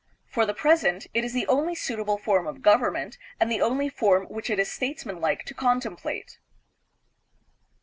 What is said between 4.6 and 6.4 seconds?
statesmanlike to contemplate.